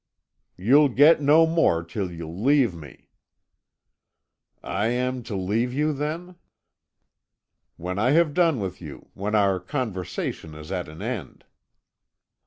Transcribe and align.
"You'll 0.57 0.89
get 0.89 1.21
no 1.21 1.45
more 1.45 1.83
till 1.83 2.11
you 2.11 2.27
leave 2.27 2.73
me." 2.73 3.09
"I 4.63 4.87
am 4.87 5.21
to 5.21 5.35
leave 5.35 5.75
you, 5.75 5.93
then?" 5.93 6.37
"When 7.77 7.99
I 7.99 8.09
have 8.09 8.33
done 8.33 8.59
with 8.59 8.81
you 8.81 9.09
when 9.13 9.35
our 9.35 9.59
conversation 9.59 10.55
is 10.55 10.71
at 10.71 10.87
an 10.87 11.03
end." 11.03 11.45